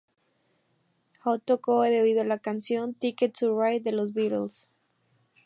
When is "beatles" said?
4.15-4.71